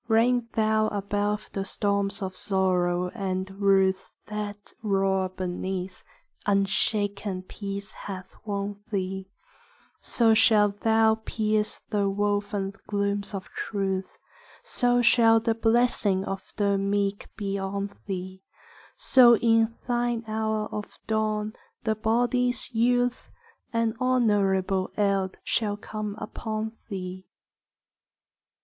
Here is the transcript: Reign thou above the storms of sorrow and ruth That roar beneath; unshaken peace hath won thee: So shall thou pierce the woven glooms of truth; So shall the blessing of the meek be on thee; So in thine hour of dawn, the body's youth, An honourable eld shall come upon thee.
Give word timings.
Reign 0.07 0.47
thou 0.53 0.87
above 0.87 1.47
the 1.53 1.63
storms 1.63 2.23
of 2.23 2.35
sorrow 2.35 3.09
and 3.09 3.51
ruth 3.61 4.09
That 4.25 4.73
roar 4.81 5.29
beneath; 5.29 6.03
unshaken 6.47 7.43
peace 7.43 7.91
hath 7.91 8.33
won 8.43 8.79
thee: 8.91 9.29
So 9.99 10.33
shall 10.33 10.69
thou 10.69 11.21
pierce 11.23 11.81
the 11.91 12.09
woven 12.09 12.73
glooms 12.87 13.35
of 13.35 13.45
truth; 13.49 14.17
So 14.63 15.03
shall 15.03 15.39
the 15.39 15.53
blessing 15.53 16.25
of 16.25 16.51
the 16.55 16.79
meek 16.79 17.27
be 17.37 17.59
on 17.59 17.95
thee; 18.07 18.41
So 18.97 19.37
in 19.37 19.75
thine 19.87 20.23
hour 20.27 20.67
of 20.71 20.97
dawn, 21.05 21.53
the 21.83 21.93
body's 21.93 22.73
youth, 22.73 23.29
An 23.71 23.93
honourable 24.01 24.89
eld 24.97 25.37
shall 25.43 25.77
come 25.77 26.15
upon 26.17 26.71
thee. 26.89 27.27